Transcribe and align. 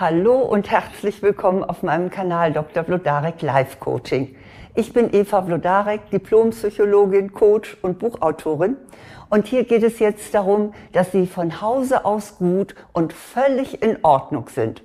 Hallo 0.00 0.38
und 0.38 0.70
herzlich 0.70 1.20
willkommen 1.20 1.62
auf 1.62 1.82
meinem 1.82 2.08
Kanal 2.08 2.54
Dr. 2.54 2.84
Vlodarek 2.84 3.42
Life 3.42 3.76
Coaching. 3.80 4.34
Ich 4.74 4.94
bin 4.94 5.12
Eva 5.12 5.42
Vlodarek, 5.42 6.08
Diplompsychologin, 6.08 7.34
Coach 7.34 7.76
und 7.82 7.98
Buchautorin. 7.98 8.78
Und 9.28 9.46
hier 9.46 9.64
geht 9.64 9.82
es 9.82 9.98
jetzt 9.98 10.32
darum, 10.32 10.72
dass 10.94 11.12
Sie 11.12 11.26
von 11.26 11.60
Hause 11.60 12.06
aus 12.06 12.38
gut 12.38 12.74
und 12.94 13.12
völlig 13.12 13.82
in 13.82 13.98
Ordnung 14.02 14.48
sind. 14.48 14.82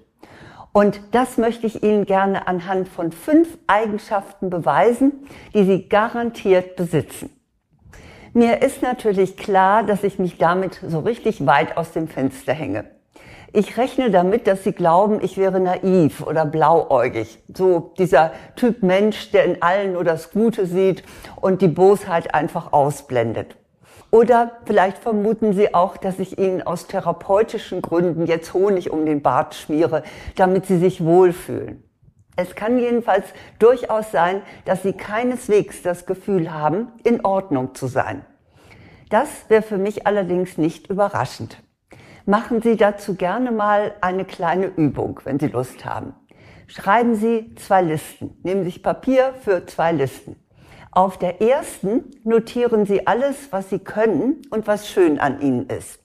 Und 0.74 1.00
das 1.12 1.38
möchte 1.38 1.66
ich 1.66 1.82
Ihnen 1.82 2.04
gerne 2.04 2.50
anhand 2.50 2.90
von 2.90 3.14
fünf 3.14 3.58
Eigenschaften 3.68 4.50
beweisen, 4.50 5.26
die 5.54 5.64
Sie 5.64 5.88
garantiert 5.88 6.76
besitzen. 6.76 7.30
Mir 8.34 8.62
ist 8.62 8.82
natürlich 8.82 9.38
klar, 9.38 9.84
dass 9.84 10.04
ich 10.04 10.20
mich 10.20 10.38
damit 10.38 10.82
so 10.86 11.00
richtig 11.00 11.46
weit 11.46 11.78
aus 11.78 11.94
dem 11.94 12.10
Fenster 12.10 12.52
hänge. 12.52 12.95
Ich 13.58 13.78
rechne 13.78 14.12
damit, 14.12 14.48
dass 14.48 14.66
Sie 14.66 14.74
glauben, 14.74 15.20
ich 15.22 15.38
wäre 15.38 15.62
naiv 15.62 16.20
oder 16.28 16.46
blauäugig. 16.46 17.40
So 17.54 17.94
dieser 17.98 18.34
Typ 18.58 18.84
Mensch, 18.84 19.32
der 19.32 19.46
in 19.46 19.62
allen 19.62 19.94
nur 19.94 20.04
das 20.04 20.32
Gute 20.32 20.66
sieht 20.66 21.04
und 21.40 21.62
die 21.62 21.70
Bosheit 21.70 22.34
einfach 22.34 22.74
ausblendet. 22.74 23.56
Oder 24.12 24.58
vielleicht 24.66 24.98
vermuten 24.98 25.54
Sie 25.54 25.74
auch, 25.74 25.96
dass 25.96 26.20
ich 26.20 26.38
Ihnen 26.38 26.64
aus 26.64 26.88
therapeutischen 26.88 27.82
Gründen 27.82 28.26
jetzt 28.26 28.54
Honig 28.54 28.92
um 28.92 29.06
den 29.06 29.22
Bart 29.22 29.56
schmiere, 29.56 30.04
damit 30.36 30.66
Sie 30.66 30.78
sich 30.78 31.06
wohlfühlen. 31.06 31.82
Es 32.36 32.56
kann 32.56 32.78
jedenfalls 32.78 33.24
durchaus 33.60 34.12
sein, 34.12 34.42
dass 34.66 34.84
Sie 34.84 34.92
keineswegs 34.92 35.82
das 35.82 36.06
Gefühl 36.06 36.54
haben, 36.54 36.90
in 37.06 37.24
Ordnung 37.24 37.74
zu 37.74 37.88
sein. 37.88 38.26
Das 39.10 39.30
wäre 39.48 39.62
für 39.62 39.78
mich 39.78 40.06
allerdings 40.06 40.58
nicht 40.58 40.88
überraschend 40.88 41.65
machen 42.26 42.62
Sie 42.62 42.76
dazu 42.76 43.16
gerne 43.16 43.52
mal 43.52 43.96
eine 44.02 44.26
kleine 44.26 44.68
Übung, 44.68 45.20
wenn 45.24 45.40
Sie 45.40 45.48
Lust 45.48 45.86
haben. 45.86 46.14
Schreiben 46.68 47.16
Sie 47.16 47.54
zwei 47.56 47.82
Listen. 47.82 48.38
Nehmen 48.44 48.64
Sie 48.64 48.80
Papier 48.80 49.34
für 49.42 49.66
zwei 49.66 49.92
Listen. 49.92 50.36
Auf 50.92 51.18
der 51.20 51.42
ersten 51.42 52.12
notieren 52.24 52.86
Sie 52.86 53.06
alles, 53.06 53.52
was 53.52 53.70
Sie 53.70 53.80
können 53.80 54.42
und 54.50 54.66
was 54.66 54.90
schön 54.90 55.20
an 55.20 55.42
Ihnen 55.42 55.68
ist. 55.68 56.00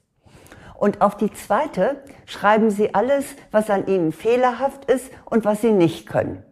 Und 0.74 1.00
auf 1.00 1.16
die 1.16 1.32
zweite 1.32 2.02
schreiben 2.26 2.70
Sie 2.70 2.94
alles, 2.94 3.36
was 3.50 3.70
an 3.70 3.86
Ihnen 3.86 4.12
fehlerhaft 4.12 4.86
ist 4.86 5.10
und 5.26 5.44
was 5.44 5.60
Sie 5.60 5.72
nicht 5.72 6.06
können. 6.06 6.42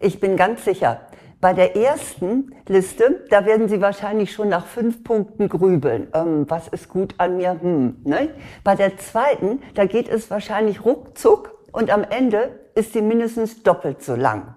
Ich 0.00 0.18
bin 0.18 0.36
ganz 0.36 0.64
sicher, 0.64 1.02
bei 1.42 1.52
der 1.52 1.76
ersten 1.76 2.54
Liste, 2.68 3.24
da 3.28 3.44
werden 3.44 3.68
Sie 3.68 3.80
wahrscheinlich 3.80 4.32
schon 4.32 4.48
nach 4.48 4.64
fünf 4.64 5.02
Punkten 5.02 5.48
grübeln. 5.48 6.06
Ähm, 6.14 6.46
was 6.48 6.68
ist 6.68 6.88
gut 6.88 7.16
an 7.18 7.36
mir? 7.36 7.60
Hm, 7.60 7.96
ne? 8.04 8.30
Bei 8.62 8.76
der 8.76 8.96
zweiten, 8.96 9.60
da 9.74 9.84
geht 9.84 10.08
es 10.08 10.30
wahrscheinlich 10.30 10.84
ruckzuck 10.84 11.58
und 11.72 11.90
am 11.90 12.04
Ende 12.04 12.60
ist 12.76 12.92
sie 12.92 13.02
mindestens 13.02 13.64
doppelt 13.64 14.02
so 14.02 14.14
lang. 14.14 14.54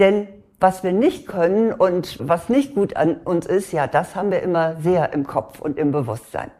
Denn 0.00 0.26
was 0.58 0.82
wir 0.82 0.92
nicht 0.92 1.28
können 1.28 1.72
und 1.72 2.18
was 2.20 2.48
nicht 2.48 2.74
gut 2.74 2.96
an 2.96 3.18
uns 3.18 3.46
ist, 3.46 3.72
ja, 3.72 3.86
das 3.86 4.16
haben 4.16 4.32
wir 4.32 4.42
immer 4.42 4.80
sehr 4.80 5.12
im 5.12 5.24
Kopf 5.24 5.60
und 5.60 5.78
im 5.78 5.92
Bewusstsein. 5.92 6.50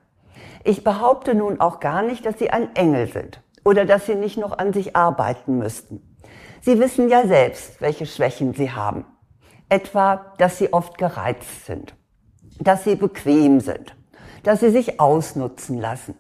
Ich 0.63 0.85
behaupte 0.85 1.35
nun 1.35 1.61
auch 1.61 1.81
gar 1.81 2.03
nicht, 2.03 2.25
dass 2.27 2.39
Sie 2.39 2.51
ein 2.51 2.77
Engel 2.77 3.09
sind 3.09 3.43
oder 3.65 3.87
dass 3.87 4.07
Sie 4.07 4.15
nicht 4.15 4.39
noch 4.39 4.57
an 4.57 4.73
sich 4.73 4.95
arbeiten 4.95 5.59
müssten. 5.59 6.17
Sie 6.61 6.79
wissen 6.79 7.09
ja 7.09 7.27
selbst, 7.27 7.81
welche 7.81 8.07
Schwächen 8.07 8.55
Sie 8.55 8.71
haben 8.71 9.05
etwa, 9.73 10.35
dass 10.37 10.59
sie 10.59 10.73
oft 10.73 10.99
gereizt 10.99 11.65
sind, 11.65 11.95
dass 12.61 12.85
sie 12.85 12.95
bequem 12.95 13.61
sind, 13.61 13.97
dass 14.43 14.61
sie 14.61 14.71
sich 14.71 15.01
ausnutzen 15.01 15.81
lassen 15.81 16.15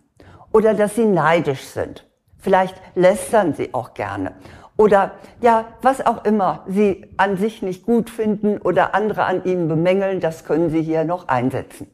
oder 0.53 0.72
dass 0.72 0.94
sie 0.94 1.05
neidisch 1.05 1.62
sind. 1.62 2.09
Vielleicht 2.39 2.75
lästern 2.94 3.53
sie 3.53 3.75
auch 3.75 3.92
gerne 3.92 4.34
oder 4.78 5.12
ja, 5.42 5.67
was 5.83 6.05
auch 6.05 6.25
immer 6.25 6.64
sie 6.67 7.06
an 7.19 7.36
sich 7.36 7.61
nicht 7.61 7.84
gut 7.84 8.09
finden 8.09 8.59
oder 8.59 8.94
andere 8.94 9.25
an 9.25 9.44
ihnen 9.44 9.69
bemängeln, 9.69 10.20
das 10.20 10.44
können 10.44 10.70
sie 10.70 10.83
hier 10.83 11.05
noch 11.05 11.28
einsetzen. 11.28 11.88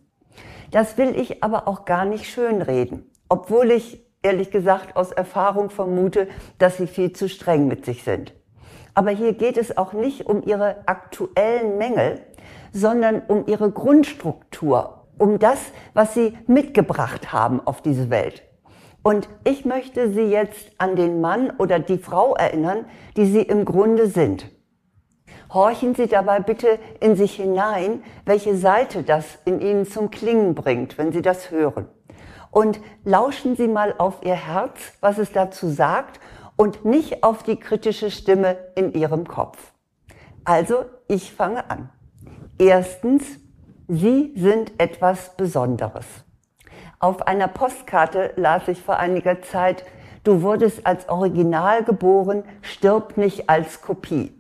Das 0.71 0.97
will 0.97 1.19
ich 1.19 1.43
aber 1.43 1.67
auch 1.67 1.85
gar 1.85 2.05
nicht 2.05 2.27
schönreden, 2.27 3.11
obwohl 3.29 3.73
ich 3.73 4.07
ehrlich 4.23 4.51
gesagt 4.51 4.97
aus 4.97 5.11
Erfahrung 5.11 5.71
vermute, 5.71 6.29
dass 6.59 6.77
sie 6.77 6.87
viel 6.87 7.13
zu 7.13 7.29
streng 7.29 7.67
mit 7.67 7.85
sich 7.85 8.05
sind. 8.05 8.33
Aber 8.99 9.13
hier 9.13 9.33
geht 9.33 9.57
es 9.59 9.79
auch 9.79 9.93
nicht 9.93 10.27
um 10.27 10.43
ihre 10.43 10.79
aktuellen 10.87 11.79
Mängel, 11.79 12.21
sondern 12.73 13.23
um 13.29 13.47
ihre 13.47 13.71
Grundstruktur, 13.71 15.05
um 15.19 15.39
das, 15.39 15.61
was 15.95 16.15
sie 16.15 16.37
mitgebracht 16.49 17.33
haben 17.33 17.65
auf 17.65 17.81
diese 17.81 18.11
Welt. 18.11 18.43
Und 19.05 19.29
ich 19.45 19.65
möchte 19.65 20.13
Sie 20.13 20.23
jetzt 20.23 20.73
an 20.79 20.97
den 20.97 21.21
Mann 21.21 21.53
oder 21.59 21.79
die 21.79 21.99
Frau 21.99 22.35
erinnern, 22.35 22.87
die 23.17 23.27
Sie 23.27 23.43
im 23.43 23.65
Grunde 23.65 24.09
sind. 24.09 24.51
Horchen 25.55 25.95
Sie 25.95 26.09
dabei 26.09 26.41
bitte 26.41 26.81
in 26.99 27.15
sich 27.15 27.37
hinein, 27.37 28.03
welche 28.25 28.57
Seite 28.57 29.05
das 29.05 29.39
in 29.45 29.61
Ihnen 29.61 29.87
zum 29.87 30.11
Klingen 30.11 30.57
bringt, 30.57 30.99
wenn 30.99 31.13
Sie 31.13 31.23
das 31.23 31.53
hören. 31.53 31.87
Und 32.51 32.81
lauschen 33.05 33.55
Sie 33.55 33.69
mal 33.69 33.95
auf 33.97 34.25
Ihr 34.25 34.35
Herz, 34.35 34.81
was 35.01 35.19
es 35.19 35.31
dazu 35.31 35.69
sagt 35.69 36.19
und 36.59 36.85
nicht 36.85 37.23
auf 37.23 37.43
die 37.43 37.57
kritische 37.57 38.11
Stimme 38.11 38.59
in 38.75 38.93
ihrem 38.93 39.27
Kopf. 39.27 39.73
Also, 40.45 40.85
ich 41.07 41.33
fange 41.33 41.71
an. 41.71 41.89
Erstens, 42.59 43.25
Sie 43.91 44.35
sind 44.37 44.73
etwas 44.79 45.35
Besonderes. 45.37 46.05
Auf 46.99 47.27
einer 47.27 47.49
Postkarte 47.49 48.35
las 48.37 48.69
ich 48.69 48.83
vor 48.83 48.99
einiger 48.99 49.41
Zeit, 49.41 49.87
du 50.25 50.43
wurdest 50.43 50.87
als 50.87 51.09
Original 51.09 51.85
geboren, 51.85 52.43
stirb 52.61 53.17
nicht 53.17 53.49
als 53.49 53.81
Kopie. 53.81 54.35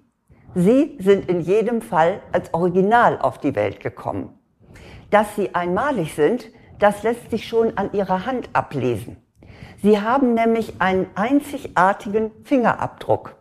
Sie 0.54 0.98
sind 1.00 1.30
in 1.30 1.40
jedem 1.40 1.80
Fall 1.80 2.20
als 2.32 2.52
Original 2.52 3.18
auf 3.18 3.38
die 3.38 3.54
Welt 3.54 3.80
gekommen. 3.80 4.38
Dass 5.10 5.34
sie 5.36 5.54
einmalig 5.54 6.14
sind, 6.14 6.50
das 6.78 7.02
lässt 7.04 7.30
sich 7.30 7.48
schon 7.48 7.78
an 7.78 7.92
ihrer 7.92 8.26
Hand 8.26 8.50
ablesen. 8.52 9.16
Sie 9.82 10.00
haben 10.00 10.34
nämlich 10.34 10.80
einen 10.80 11.06
einzigartigen 11.14 12.30
Fingerabdruck. 12.44 13.36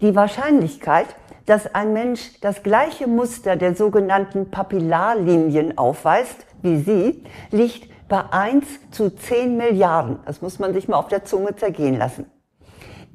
Die 0.00 0.14
Wahrscheinlichkeit, 0.14 1.06
dass 1.46 1.74
ein 1.74 1.92
Mensch 1.92 2.40
das 2.40 2.62
gleiche 2.62 3.06
Muster 3.06 3.56
der 3.56 3.74
sogenannten 3.74 4.50
Papillarlinien 4.50 5.76
aufweist 5.76 6.46
wie 6.62 6.78
Sie, 6.78 7.24
liegt 7.50 7.88
bei 8.08 8.22
1 8.30 8.90
zu 8.90 9.10
10 9.10 9.56
Milliarden. 9.56 10.18
Das 10.24 10.42
muss 10.42 10.58
man 10.58 10.72
sich 10.72 10.88
mal 10.88 10.96
auf 10.96 11.08
der 11.08 11.24
Zunge 11.24 11.56
zergehen 11.56 11.98
lassen. 11.98 12.30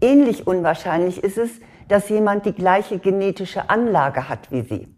Ähnlich 0.02 0.48
unwahrscheinlich 0.48 1.24
ist 1.24 1.38
es, 1.38 1.52
dass 1.88 2.10
jemand 2.10 2.46
die 2.46 2.54
gleiche 2.54 3.00
genetische 3.00 3.70
Anlage 3.70 4.30
hat 4.30 4.52
wie 4.52 4.62
Sie. 4.62 4.96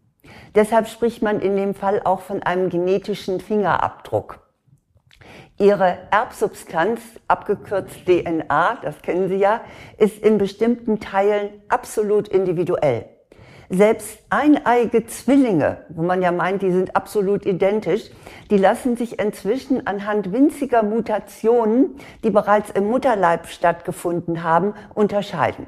Deshalb 0.56 0.88
spricht 0.88 1.22
man 1.22 1.40
in 1.40 1.56
dem 1.56 1.76
Fall 1.76 2.02
auch 2.04 2.22
von 2.22 2.42
einem 2.44 2.70
genetischen 2.70 3.40
Fingerabdruck. 3.40 4.45
Ihre 5.58 6.00
Erbsubstanz, 6.12 7.00
abgekürzt 7.30 8.06
DNA, 8.06 8.80
das 8.82 9.02
kennen 9.02 9.30
Sie 9.30 9.38
ja, 9.38 9.62
ist 9.98 10.22
in 10.22 10.38
bestimmten 10.38 11.00
Teilen 11.00 11.50
absolut 11.70 12.28
individuell. 12.28 13.06
Selbst 13.70 14.20
eineige 14.30 15.08
Zwillinge, 15.08 15.86
wo 15.90 16.04
man 16.04 16.22
ja 16.22 16.34
meint, 16.34 16.62
die 16.62 16.72
sind 16.72 16.96
absolut 16.96 17.46
identisch, 17.46 18.12
die 18.52 18.58
lassen 18.58 18.98
sich 18.98 19.18
inzwischen 19.18 19.88
anhand 19.88 20.34
winziger 20.34 20.84
Mutationen, 20.84 21.96
die 22.24 22.32
bereits 22.32 22.70
im 22.72 22.90
Mutterleib 22.90 23.48
stattgefunden 23.48 24.44
haben, 24.44 24.74
unterscheiden. 24.94 25.68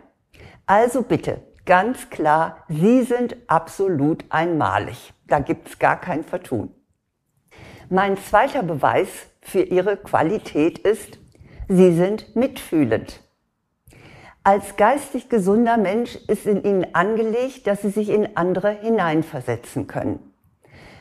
Also 0.65 1.01
bitte, 1.01 1.39
ganz 1.65 2.09
klar, 2.09 2.65
Sie 2.67 3.03
sind 3.03 3.37
absolut 3.47 4.25
einmalig. 4.29 5.13
Da 5.27 5.39
gibt's 5.39 5.79
gar 5.79 5.99
kein 5.99 6.25
Vertun. 6.25 6.73
Mein 7.89 8.17
zweiter 8.17 8.63
Beweis 8.63 9.27
für 9.47 9.61
ihre 9.61 9.95
Qualität 9.95 10.77
ist, 10.77 11.19
sie 11.69 11.93
sind 11.93 12.35
mitfühlend. 12.35 13.21
Als 14.43 14.75
geistig 14.75 15.29
gesunder 15.29 15.77
Mensch 15.77 16.15
ist 16.27 16.45
in 16.45 16.63
ihnen 16.63 16.93
angelegt, 16.93 17.65
dass 17.65 17.81
sie 17.81 17.89
sich 17.89 18.09
in 18.09 18.35
andere 18.35 18.71
hineinversetzen 18.71 19.87
können. 19.87 20.19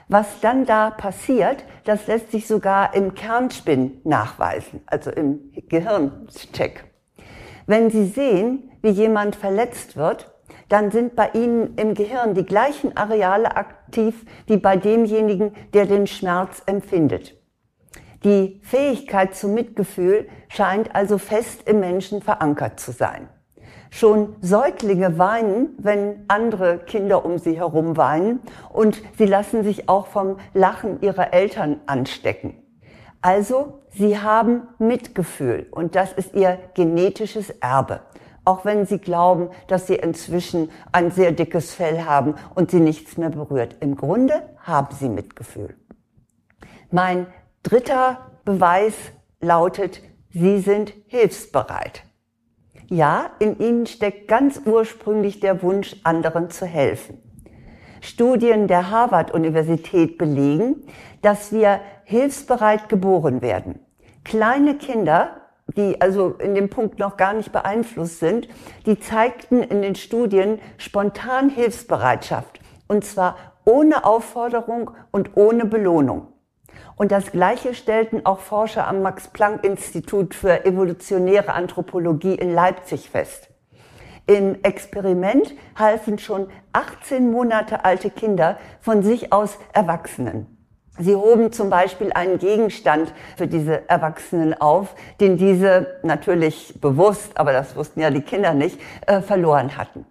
Was 0.08 0.40
dann 0.40 0.64
da 0.64 0.90
passiert, 0.90 1.64
das 1.84 2.06
lässt 2.06 2.30
sich 2.30 2.46
sogar 2.46 2.94
im 2.94 3.14
Kernspin 3.14 4.00
nachweisen, 4.04 4.80
also 4.86 5.10
im 5.10 5.52
Gehirncheck. 5.68 6.84
Wenn 7.66 7.90
Sie 7.90 8.06
sehen, 8.06 8.70
wie 8.80 8.90
jemand 8.90 9.34
verletzt 9.34 9.96
wird, 9.96 10.32
dann 10.68 10.92
sind 10.92 11.16
bei 11.16 11.30
Ihnen 11.30 11.74
im 11.76 11.94
Gehirn 11.94 12.34
die 12.34 12.46
gleichen 12.46 12.96
Areale 12.96 13.56
aktiv 13.56 14.24
wie 14.46 14.56
bei 14.56 14.76
demjenigen, 14.76 15.52
der 15.74 15.86
den 15.86 16.06
Schmerz 16.06 16.62
empfindet. 16.66 17.34
Die 18.26 18.60
Fähigkeit 18.64 19.36
zum 19.36 19.54
Mitgefühl 19.54 20.26
scheint 20.48 20.96
also 20.96 21.16
fest 21.16 21.68
im 21.68 21.78
Menschen 21.78 22.20
verankert 22.20 22.80
zu 22.80 22.90
sein. 22.90 23.28
Schon 23.88 24.34
Säuglinge 24.40 25.16
weinen, 25.16 25.76
wenn 25.78 26.24
andere 26.26 26.78
Kinder 26.78 27.24
um 27.24 27.38
sie 27.38 27.56
herum 27.56 27.96
weinen 27.96 28.40
und 28.72 29.00
sie 29.16 29.26
lassen 29.26 29.62
sich 29.62 29.88
auch 29.88 30.08
vom 30.08 30.38
Lachen 30.54 31.00
ihrer 31.02 31.32
Eltern 31.32 31.80
anstecken. 31.86 32.54
Also, 33.22 33.78
sie 33.90 34.18
haben 34.18 34.62
Mitgefühl 34.80 35.68
und 35.70 35.94
das 35.94 36.12
ist 36.12 36.34
ihr 36.34 36.58
genetisches 36.74 37.50
Erbe. 37.50 38.00
Auch 38.44 38.64
wenn 38.64 38.86
sie 38.86 38.98
glauben, 38.98 39.50
dass 39.68 39.86
sie 39.86 39.94
inzwischen 39.94 40.72
ein 40.90 41.12
sehr 41.12 41.30
dickes 41.30 41.72
Fell 41.72 42.04
haben 42.04 42.34
und 42.56 42.72
sie 42.72 42.80
nichts 42.80 43.18
mehr 43.18 43.30
berührt. 43.30 43.76
Im 43.78 43.94
Grunde 43.94 44.42
haben 44.58 44.92
sie 44.96 45.08
Mitgefühl. 45.08 45.76
Mein 46.90 47.28
dritter 47.66 48.30
Beweis 48.44 48.94
lautet, 49.40 50.00
sie 50.30 50.60
sind 50.60 50.94
hilfsbereit. 51.08 52.04
Ja, 52.88 53.30
in 53.40 53.58
ihnen 53.58 53.86
steckt 53.86 54.28
ganz 54.28 54.60
ursprünglich 54.64 55.40
der 55.40 55.64
Wunsch, 55.64 55.96
anderen 56.04 56.48
zu 56.50 56.64
helfen. 56.64 57.20
Studien 58.00 58.68
der 58.68 58.92
Harvard-Universität 58.92 60.16
belegen, 60.16 60.86
dass 61.22 61.50
wir 61.50 61.80
hilfsbereit 62.04 62.88
geboren 62.88 63.42
werden. 63.42 63.80
Kleine 64.22 64.76
Kinder, 64.76 65.40
die 65.76 66.00
also 66.00 66.34
in 66.38 66.54
dem 66.54 66.70
Punkt 66.70 67.00
noch 67.00 67.16
gar 67.16 67.34
nicht 67.34 67.50
beeinflusst 67.50 68.20
sind, 68.20 68.46
die 68.86 69.00
zeigten 69.00 69.64
in 69.64 69.82
den 69.82 69.96
Studien 69.96 70.60
spontan 70.78 71.48
Hilfsbereitschaft. 71.48 72.60
Und 72.86 73.04
zwar 73.04 73.36
ohne 73.64 74.04
Aufforderung 74.04 74.92
und 75.10 75.36
ohne 75.36 75.64
Belohnung. 75.64 76.28
Und 76.96 77.12
das 77.12 77.32
Gleiche 77.32 77.74
stellten 77.74 78.24
auch 78.24 78.40
Forscher 78.40 78.86
am 78.86 79.02
Max-Planck-Institut 79.02 80.34
für 80.34 80.64
evolutionäre 80.64 81.52
Anthropologie 81.52 82.34
in 82.34 82.54
Leipzig 82.54 83.10
fest. 83.10 83.50
Im 84.26 84.62
Experiment 84.62 85.54
halfen 85.78 86.18
schon 86.18 86.48
18 86.72 87.30
Monate 87.30 87.84
alte 87.84 88.10
Kinder 88.10 88.58
von 88.80 89.02
sich 89.02 89.32
aus 89.32 89.58
Erwachsenen. 89.72 90.56
Sie 90.98 91.14
hoben 91.14 91.52
zum 91.52 91.68
Beispiel 91.68 92.12
einen 92.12 92.38
Gegenstand 92.38 93.12
für 93.36 93.46
diese 93.46 93.88
Erwachsenen 93.88 94.54
auf, 94.54 94.94
den 95.20 95.36
diese 95.36 95.98
natürlich 96.02 96.80
bewusst, 96.80 97.38
aber 97.38 97.52
das 97.52 97.76
wussten 97.76 98.00
ja 98.00 98.10
die 98.10 98.22
Kinder 98.22 98.54
nicht, 98.54 98.80
äh, 99.06 99.20
verloren 99.20 99.76
hatten. 99.76 100.06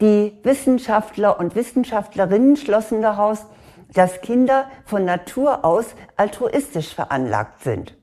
Die 0.00 0.32
Wissenschaftler 0.42 1.38
und 1.38 1.54
Wissenschaftlerinnen 1.54 2.56
schlossen 2.56 3.02
daraus, 3.02 3.46
dass 3.94 4.20
Kinder 4.20 4.70
von 4.84 5.04
Natur 5.04 5.64
aus 5.64 5.94
altruistisch 6.16 6.94
veranlagt 6.94 7.62
sind. 7.62 7.96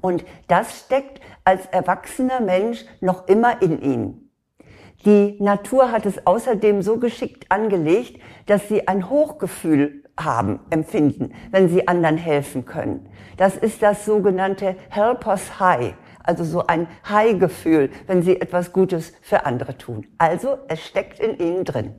Und 0.00 0.24
das 0.48 0.80
steckt 0.80 1.20
als 1.44 1.66
erwachsener 1.66 2.40
Mensch 2.40 2.84
noch 3.00 3.28
immer 3.28 3.60
in 3.62 3.82
ihnen. 3.82 4.30
Die 5.04 5.36
Natur 5.40 5.92
hat 5.92 6.04
es 6.04 6.26
außerdem 6.26 6.82
so 6.82 6.98
geschickt 6.98 7.46
angelegt, 7.50 8.20
dass 8.46 8.68
sie 8.68 8.86
ein 8.86 9.08
Hochgefühl 9.08 10.04
haben, 10.18 10.60
empfinden, 10.68 11.32
wenn 11.50 11.70
sie 11.70 11.88
anderen 11.88 12.18
helfen 12.18 12.66
können. 12.66 13.08
Das 13.38 13.56
ist 13.56 13.82
das 13.82 14.04
sogenannte 14.04 14.76
Helpers 14.90 15.58
High, 15.58 15.94
also 16.22 16.44
so 16.44 16.66
ein 16.66 16.86
High-Gefühl, 17.08 17.90
wenn 18.06 18.22
sie 18.22 18.38
etwas 18.38 18.72
Gutes 18.74 19.14
für 19.22 19.46
andere 19.46 19.78
tun. 19.78 20.06
Also 20.18 20.58
es 20.68 20.84
steckt 20.84 21.18
in 21.18 21.38
ihnen 21.38 21.64
drin. 21.64 21.94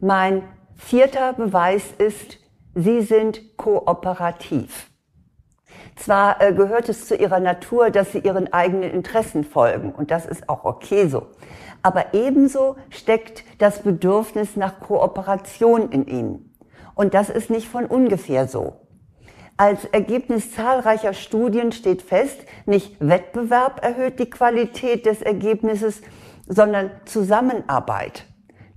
Mein 0.00 0.44
vierter 0.80 1.34
Beweis 1.34 1.84
ist, 1.98 2.38
sie 2.74 3.02
sind 3.02 3.56
kooperativ. 3.56 4.90
Zwar 5.94 6.40
äh, 6.40 6.52
gehört 6.52 6.88
es 6.88 7.06
zu 7.06 7.14
ihrer 7.14 7.40
Natur, 7.40 7.90
dass 7.90 8.12
sie 8.12 8.20
ihren 8.20 8.52
eigenen 8.52 8.90
Interessen 8.90 9.44
folgen, 9.44 9.92
und 9.92 10.10
das 10.10 10.26
ist 10.26 10.48
auch 10.48 10.64
okay 10.64 11.06
so. 11.08 11.28
Aber 11.82 12.14
ebenso 12.14 12.76
steckt 12.88 13.44
das 13.58 13.82
Bedürfnis 13.82 14.56
nach 14.56 14.80
Kooperation 14.80 15.90
in 15.90 16.06
ihnen. 16.06 16.54
Und 16.94 17.14
das 17.14 17.30
ist 17.30 17.50
nicht 17.50 17.68
von 17.68 17.86
ungefähr 17.86 18.48
so. 18.48 18.80
Als 19.56 19.84
Ergebnis 19.84 20.52
zahlreicher 20.54 21.12
Studien 21.12 21.72
steht 21.72 22.02
fest, 22.02 22.40
nicht 22.66 22.96
Wettbewerb 22.98 23.84
erhöht 23.84 24.18
die 24.18 24.30
Qualität 24.30 25.06
des 25.06 25.22
Ergebnisses, 25.22 26.00
sondern 26.46 26.90
Zusammenarbeit. 27.04 28.24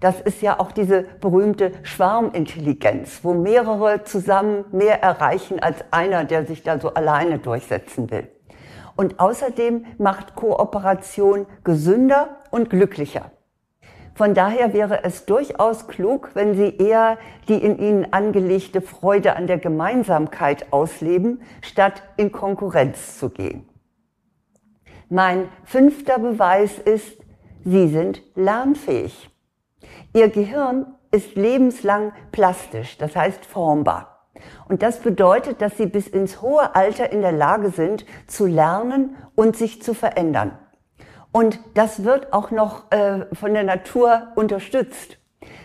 Das 0.04 0.20
ist 0.20 0.42
ja 0.42 0.60
auch 0.60 0.74
diese 0.74 1.04
berühmte 1.22 1.72
Schwarmintelligenz, 1.84 3.22
wo 3.24 3.34
mehrere 3.34 4.04
zusammen 4.04 4.66
mehr 4.74 5.02
erreichen 5.02 5.62
als 5.62 5.78
einer, 5.92 6.26
der 6.26 6.46
sich 6.46 6.62
da 6.62 6.78
so 6.78 6.94
alleine 6.94 7.40
durchsetzen 7.40 8.12
will. 8.12 8.28
Und 8.98 9.22
außerdem 9.22 9.86
macht 10.00 10.36
Kooperation 10.36 11.46
gesünder 11.64 12.40
und 12.52 12.70
glücklicher. 12.70 13.32
Von 14.14 14.34
daher 14.34 14.74
wäre 14.74 15.06
es 15.06 15.26
durchaus 15.26 15.88
klug, 15.88 16.32
wenn 16.34 16.56
Sie 16.56 16.76
eher 16.76 17.18
die 17.48 17.64
in 17.64 17.80
Ihnen 17.80 18.12
angelegte 18.12 18.82
Freude 18.82 19.38
an 19.38 19.48
der 19.48 19.58
Gemeinsamkeit 19.58 20.74
ausleben, 20.74 21.44
statt 21.62 22.04
in 22.18 22.34
Konkurrenz 22.34 23.18
zu 23.18 23.30
gehen. 23.30 23.70
Mein 25.08 25.48
fünfter 25.64 26.20
Beweis 26.20 26.78
ist, 26.78 27.22
Sie 27.64 27.88
sind 27.88 28.22
lernfähig. 28.36 29.30
Ihr 30.14 30.30
Gehirn 30.30 30.86
ist 31.12 31.36
lebenslang 31.36 32.12
plastisch, 32.32 32.98
das 32.98 33.16
heißt 33.16 33.46
formbar. 33.46 34.28
Und 34.68 34.82
das 34.82 35.00
bedeutet, 35.00 35.62
dass 35.62 35.78
sie 35.78 35.86
bis 35.86 36.08
ins 36.08 36.42
hohe 36.42 36.76
Alter 36.76 37.12
in 37.12 37.22
der 37.22 37.32
Lage 37.32 37.70
sind, 37.70 38.06
zu 38.28 38.46
lernen 38.46 39.16
und 39.36 39.56
sich 39.56 39.82
zu 39.82 39.94
verändern. 39.94 40.58
Und 41.32 41.60
das 41.76 42.04
wird 42.04 42.34
auch 42.34 42.52
noch 42.52 42.92
äh, 42.92 43.26
von 43.34 43.54
der 43.54 43.64
Natur 43.64 44.30
unterstützt. 44.36 45.18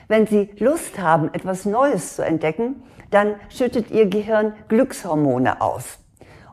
Wenn 0.06 0.26
Sie 0.26 0.50
Lust 0.59 0.99
haben, 0.99 1.32
etwas 1.35 1.67
Neues 1.67 2.17
zu 2.17 2.25
entdecken, 2.25 2.82
dann 3.11 3.37
schüttet 3.49 3.91
Ihr 3.91 4.06
Gehirn 4.06 4.55
Glückshormone 4.69 5.61
aus. 5.61 5.99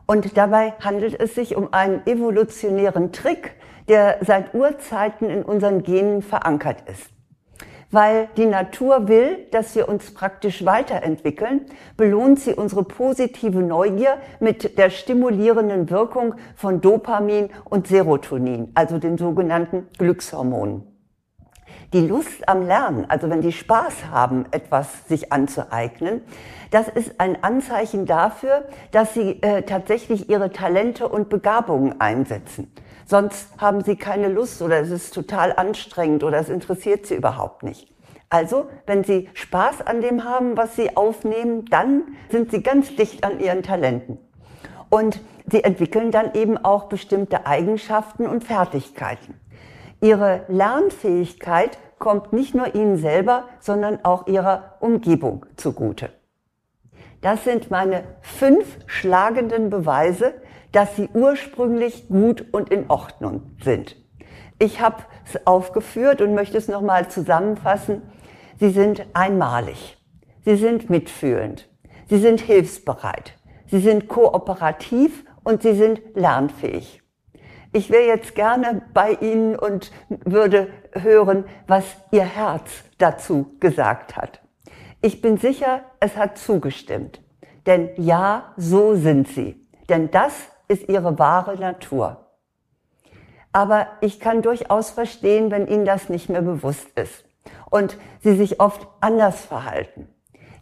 Und 0.06 0.36
dabei 0.36 0.74
handelt 0.80 1.18
es 1.18 1.34
sich 1.34 1.56
um 1.56 1.72
einen 1.72 2.06
evolutionären 2.06 3.12
Trick, 3.12 3.54
der 3.88 4.18
seit 4.20 4.54
Urzeiten 4.54 5.30
in 5.30 5.42
unseren 5.42 5.82
Genen 5.82 6.22
verankert 6.22 6.88
ist 6.88 7.15
weil 7.96 8.28
die 8.36 8.44
Natur 8.44 9.08
will, 9.08 9.46
dass 9.52 9.74
wir 9.74 9.88
uns 9.88 10.12
praktisch 10.12 10.66
weiterentwickeln, 10.66 11.62
belohnt 11.96 12.38
sie 12.38 12.52
unsere 12.52 12.84
positive 12.84 13.62
Neugier 13.62 14.18
mit 14.38 14.76
der 14.76 14.90
stimulierenden 14.90 15.88
Wirkung 15.88 16.34
von 16.56 16.82
Dopamin 16.82 17.48
und 17.64 17.86
Serotonin, 17.86 18.70
also 18.74 18.98
den 18.98 19.16
sogenannten 19.16 19.88
Glückshormonen. 19.96 20.82
Die 21.94 22.06
Lust 22.06 22.46
am 22.46 22.66
Lernen, 22.66 23.06
also 23.08 23.30
wenn 23.30 23.40
die 23.40 23.52
Spaß 23.52 24.10
haben, 24.10 24.44
etwas 24.50 25.08
sich 25.08 25.32
anzueignen, 25.32 26.20
das 26.70 26.88
ist 26.88 27.18
ein 27.18 27.42
Anzeichen 27.42 28.04
dafür, 28.04 28.66
dass 28.90 29.14
sie 29.14 29.40
äh, 29.40 29.62
tatsächlich 29.62 30.28
ihre 30.28 30.52
Talente 30.52 31.08
und 31.08 31.30
Begabungen 31.30 31.98
einsetzen. 31.98 32.70
Sonst 33.06 33.48
haben 33.58 33.82
sie 33.82 33.96
keine 33.96 34.28
Lust 34.28 34.60
oder 34.60 34.80
es 34.80 34.90
ist 34.90 35.14
total 35.14 35.54
anstrengend 35.56 36.24
oder 36.24 36.38
es 36.38 36.48
interessiert 36.48 37.06
sie 37.06 37.14
überhaupt 37.14 37.62
nicht. 37.62 37.92
Also, 38.28 38.66
wenn 38.86 39.04
Sie 39.04 39.28
Spaß 39.34 39.82
an 39.86 40.00
dem 40.00 40.24
haben, 40.24 40.56
was 40.56 40.74
Sie 40.74 40.96
aufnehmen, 40.96 41.64
dann 41.66 42.02
sind 42.28 42.50
Sie 42.50 42.60
ganz 42.60 42.96
dicht 42.96 43.22
an 43.22 43.38
Ihren 43.38 43.62
Talenten. 43.62 44.18
Und 44.90 45.20
Sie 45.48 45.62
entwickeln 45.62 46.10
dann 46.10 46.34
eben 46.34 46.58
auch 46.58 46.84
bestimmte 46.84 47.46
Eigenschaften 47.46 48.26
und 48.26 48.42
Fertigkeiten. 48.42 49.40
Ihre 50.00 50.42
Lernfähigkeit 50.48 51.78
kommt 52.00 52.32
nicht 52.32 52.54
nur 52.54 52.74
Ihnen 52.74 52.96
selber, 52.96 53.44
sondern 53.60 54.04
auch 54.04 54.26
Ihrer 54.26 54.74
Umgebung 54.80 55.46
zugute. 55.56 56.10
Das 57.20 57.44
sind 57.44 57.70
meine 57.70 58.02
fünf 58.20 58.66
schlagenden 58.86 59.70
Beweise, 59.70 60.34
dass 60.76 60.94
sie 60.94 61.08
ursprünglich 61.14 62.06
gut 62.08 62.52
und 62.52 62.68
in 62.68 62.90
Ordnung 62.90 63.56
sind. 63.64 63.96
Ich 64.58 64.82
habe 64.82 65.04
es 65.24 65.46
aufgeführt 65.46 66.20
und 66.20 66.34
möchte 66.34 66.58
es 66.58 66.68
nochmal 66.68 67.08
zusammenfassen. 67.08 68.02
Sie 68.60 68.68
sind 68.68 69.06
einmalig. 69.14 69.96
Sie 70.44 70.56
sind 70.56 70.90
mitfühlend. 70.90 71.66
Sie 72.10 72.18
sind 72.18 72.42
hilfsbereit. 72.42 73.38
Sie 73.68 73.80
sind 73.80 74.06
kooperativ 74.06 75.24
und 75.44 75.62
sie 75.62 75.74
sind 75.74 76.02
lernfähig. 76.14 77.00
Ich 77.72 77.88
wäre 77.88 78.06
jetzt 78.06 78.34
gerne 78.34 78.82
bei 78.92 79.12
Ihnen 79.12 79.56
und 79.56 79.90
würde 80.26 80.68
hören, 80.92 81.46
was 81.66 81.86
Ihr 82.10 82.24
Herz 82.24 82.84
dazu 82.98 83.56
gesagt 83.60 84.14
hat. 84.14 84.42
Ich 85.00 85.22
bin 85.22 85.38
sicher, 85.38 85.84
es 86.00 86.18
hat 86.18 86.36
zugestimmt. 86.36 87.22
Denn 87.64 87.88
ja, 87.96 88.52
so 88.58 88.94
sind 88.94 89.28
Sie. 89.28 89.66
Denn 89.88 90.10
das 90.10 90.50
ist 90.68 90.88
ihre 90.88 91.18
wahre 91.18 91.56
Natur. 91.56 92.26
Aber 93.52 93.86
ich 94.00 94.20
kann 94.20 94.42
durchaus 94.42 94.90
verstehen, 94.90 95.50
wenn 95.50 95.66
Ihnen 95.66 95.86
das 95.86 96.10
nicht 96.10 96.28
mehr 96.28 96.42
bewusst 96.42 96.88
ist 96.94 97.24
und 97.70 97.96
Sie 98.20 98.36
sich 98.36 98.60
oft 98.60 98.86
anders 99.00 99.44
verhalten. 99.44 100.08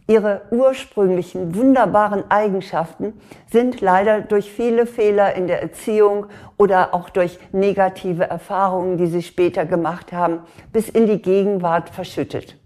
Ihre 0.07 0.43
ursprünglichen 0.51 1.55
wunderbaren 1.55 2.29
Eigenschaften 2.29 3.19
sind 3.51 3.81
leider 3.81 4.21
durch 4.21 4.51
viele 4.51 4.85
Fehler 4.85 5.33
in 5.33 5.47
der 5.47 5.63
Erziehung 5.63 6.27
oder 6.57 6.93
auch 6.93 7.09
durch 7.09 7.39
negative 7.51 8.29
Erfahrungen, 8.29 8.97
die 8.97 9.07
Sie 9.07 9.23
später 9.23 9.65
gemacht 9.65 10.13
haben, 10.13 10.41
bis 10.71 10.89
in 10.89 11.07
die 11.07 11.21
Gegenwart 11.21 11.89
verschüttet. 11.89 12.57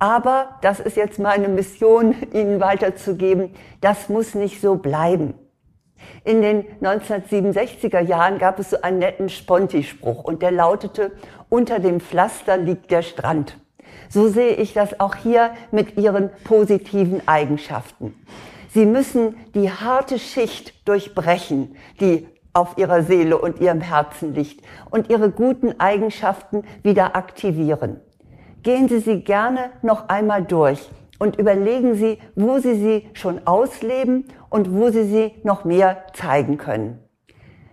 Aber, 0.00 0.58
das 0.62 0.80
ist 0.80 0.96
jetzt 0.96 1.20
meine 1.20 1.46
Mission, 1.46 2.16
Ihnen 2.32 2.60
weiterzugeben, 2.60 3.54
das 3.80 4.08
muss 4.08 4.34
nicht 4.34 4.60
so 4.60 4.74
bleiben. 4.74 5.34
In 6.24 6.40
den 6.40 6.64
1967er 6.80 8.00
Jahren 8.00 8.38
gab 8.38 8.60
es 8.60 8.70
so 8.70 8.80
einen 8.80 9.00
netten 9.00 9.28
Sponti-Spruch 9.28 10.22
und 10.22 10.40
der 10.40 10.52
lautete, 10.52 11.10
unter 11.48 11.80
dem 11.80 12.00
Pflaster 12.00 12.56
liegt 12.56 12.92
der 12.92 13.02
Strand. 13.02 13.58
So 14.08 14.28
sehe 14.28 14.54
ich 14.54 14.72
das 14.72 15.00
auch 15.00 15.16
hier 15.16 15.50
mit 15.72 15.96
ihren 15.96 16.30
positiven 16.44 17.26
Eigenschaften. 17.26 18.14
Sie 18.68 18.86
müssen 18.86 19.36
die 19.54 19.70
harte 19.70 20.18
Schicht 20.18 20.86
durchbrechen, 20.88 21.76
die 22.00 22.28
auf 22.52 22.78
ihrer 22.78 23.02
Seele 23.02 23.36
und 23.38 23.60
ihrem 23.60 23.80
Herzen 23.80 24.34
liegt 24.34 24.64
und 24.90 25.10
ihre 25.10 25.30
guten 25.30 25.80
Eigenschaften 25.80 26.64
wieder 26.82 27.16
aktivieren. 27.16 28.00
Gehen 28.62 28.88
Sie 28.88 29.00
sie 29.00 29.20
gerne 29.22 29.70
noch 29.82 30.08
einmal 30.08 30.44
durch 30.44 30.88
und 31.22 31.38
überlegen 31.38 31.94
Sie, 31.94 32.18
wo 32.34 32.58
Sie 32.58 32.74
sie 32.74 33.08
schon 33.12 33.46
ausleben 33.46 34.26
und 34.50 34.74
wo 34.74 34.90
Sie 34.90 35.04
sie 35.04 35.34
noch 35.44 35.64
mehr 35.64 36.04
zeigen 36.14 36.58
können. 36.58 36.98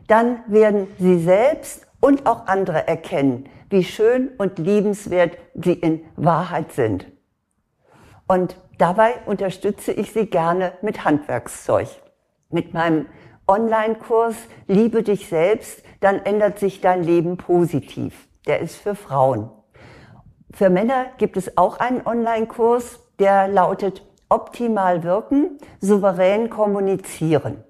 Dann 0.08 0.44
werden 0.46 0.86
Sie 1.00 1.18
selbst 1.18 1.88
und 2.00 2.28
auch 2.28 2.46
andere 2.46 2.88
erkennen, 2.88 3.50
wie 3.72 3.84
schön 3.84 4.30
und 4.38 4.60
liebenswert 4.60 5.36
Sie 5.56 5.74
in 5.74 6.06
Wahrheit 6.16 6.74
sind. 6.74 7.08
Und 8.28 8.56
dabei 8.78 9.16
unterstütze 9.26 9.94
ich 9.94 10.12
Sie 10.12 10.28
gerne 10.28 10.74
mit 10.84 11.04
Handwerkszeug. 11.04 11.88
Mit 12.52 12.76
meinem 12.76 13.08
Online-Kurs 13.48 14.36
Liebe 14.68 15.02
dich 15.02 15.28
selbst, 15.28 15.82
dann 16.02 16.20
ändert 16.20 16.60
sich 16.60 16.82
dein 16.82 17.02
Leben 17.02 17.38
positiv. 17.38 18.28
Der 18.46 18.60
ist 18.60 18.76
für 18.76 18.94
Frauen. 18.94 19.50
Für 20.54 20.70
Männer 20.70 21.08
gibt 21.18 21.36
es 21.36 21.58
auch 21.58 21.80
einen 21.80 22.06
Online-Kurs, 22.06 23.09
der 23.20 23.48
lautet 23.48 24.06
Optimal 24.30 25.04
wirken, 25.04 25.58
souverän 25.82 26.50
kommunizieren. 26.50 27.64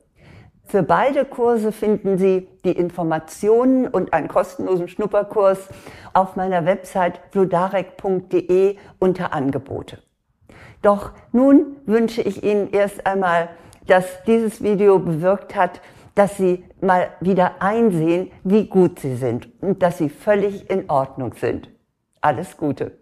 Für 0.65 0.83
beide 0.83 1.25
Kurse 1.25 1.71
finden 1.71 2.17
Sie 2.17 2.47
die 2.63 2.73
Informationen 2.73 3.87
und 3.87 4.13
einen 4.13 4.27
kostenlosen 4.27 4.87
Schnupperkurs 4.87 5.67
auf 6.13 6.35
meiner 6.35 6.65
Website 6.65 7.21
fludarek.de 7.31 8.77
unter 8.99 9.33
Angebote. 9.33 10.03
Doch 10.81 11.11
nun 11.31 11.77
wünsche 11.85 12.21
ich 12.21 12.43
Ihnen 12.43 12.69
erst 12.71 13.07
einmal, 13.07 13.49
dass 13.87 14.05
dieses 14.27 14.61
Video 14.61 14.99
bewirkt 14.99 15.55
hat, 15.55 15.81
dass 16.13 16.37
Sie 16.37 16.63
mal 16.81 17.09
wieder 17.19 17.61
einsehen, 17.61 18.31
wie 18.43 18.67
gut 18.67 18.99
Sie 18.99 19.15
sind 19.15 19.49
und 19.61 19.81
dass 19.81 19.97
Sie 19.97 20.09
völlig 20.09 20.69
in 20.69 20.89
Ordnung 20.89 21.33
sind. 21.33 21.69
Alles 22.21 22.57
Gute. 22.57 22.99